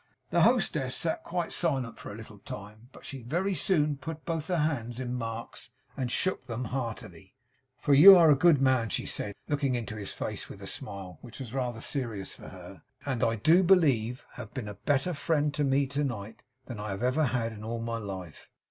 The 0.31 0.41
hostess 0.41 0.95
sat 0.95 1.23
quite 1.23 1.51
silent 1.51 1.99
for 1.99 2.11
a 2.11 2.15
little 2.15 2.39
time, 2.39 2.89
but 2.91 3.05
she 3.05 3.21
very 3.21 3.53
soon 3.53 3.97
put 3.97 4.25
both 4.25 4.47
her 4.47 4.57
hands 4.57 4.99
in 4.99 5.13
Mark's 5.13 5.69
and 5.95 6.11
shook 6.11 6.47
them 6.47 6.65
heartily. 6.73 7.35
'For 7.77 7.93
you 7.93 8.15
are 8.17 8.31
a 8.31 8.35
good 8.35 8.59
man,' 8.59 8.89
she 8.89 9.05
said; 9.05 9.35
looking 9.47 9.75
into 9.75 9.95
his 9.97 10.11
face 10.11 10.49
with 10.49 10.59
a 10.63 10.65
smile, 10.65 11.19
which 11.21 11.37
was 11.37 11.53
rather 11.53 11.81
serious 11.81 12.33
for 12.33 12.47
her. 12.49 12.81
'And 13.05 13.23
I 13.23 13.35
do 13.35 13.61
believe 13.61 14.25
have 14.31 14.55
been 14.55 14.67
a 14.67 14.73
better 14.73 15.13
friend 15.13 15.53
to 15.53 15.63
me 15.63 15.85
to 15.89 16.03
night 16.03 16.41
than 16.65 16.79
ever 16.79 17.21
I 17.21 17.23
have 17.25 17.31
had 17.33 17.53
in 17.53 17.63
all 17.63 17.79
my 17.79 17.99
life. 17.99 18.49